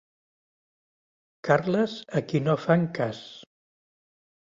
[1.49, 3.25] Carles a qui no fan cas.